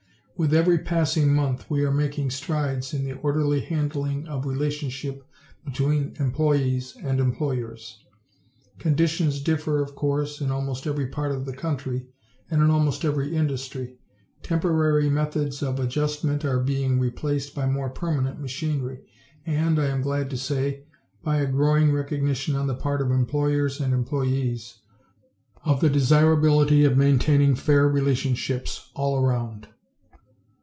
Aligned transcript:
With 0.37 0.55
every 0.55 0.79
passing 0.79 1.35
month 1.35 1.69
we 1.69 1.85
are 1.85 1.91
making 1.91 2.31
strides 2.31 2.95
in 2.95 3.03
the 3.05 3.13
orderly 3.13 3.59
handling 3.61 4.27
of 4.27 4.41
the 4.41 4.49
relationship 4.49 5.23
between 5.63 6.15
employees 6.19 6.97
and 7.03 7.19
employers. 7.19 8.03
Conditions 8.79 9.39
differ, 9.39 9.83
of 9.83 9.93
course, 9.93 10.41
in 10.41 10.49
almost 10.49 10.87
every 10.87 11.05
part 11.05 11.31
of 11.31 11.45
the 11.45 11.55
country 11.55 12.07
and 12.49 12.59
in 12.59 12.71
almost 12.71 13.05
every 13.05 13.35
industry. 13.35 13.99
Temporary 14.41 15.11
methods 15.11 15.61
of 15.61 15.79
adjustment 15.79 16.43
are 16.43 16.59
being 16.63 16.97
replaced 16.99 17.53
by 17.53 17.67
more 17.67 17.91
permanent 17.91 18.39
machinery 18.41 19.01
and, 19.45 19.77
I 19.79 19.89
am 19.89 20.01
glad 20.01 20.31
to 20.31 20.37
say, 20.37 20.85
by 21.21 21.35
a 21.37 21.45
growing 21.45 21.91
recognition 21.91 22.55
on 22.55 22.65
the 22.65 22.73
part 22.73 22.99
of 22.99 23.11
employers 23.11 23.79
and 23.79 23.93
employees 23.93 24.79
of 25.63 25.81
the 25.81 25.89
desirability 25.91 26.83
of 26.83 26.97
maintaining 26.97 27.53
fair 27.53 27.87
relationships 27.87 28.89
all 28.95 29.23
around. 29.23 29.67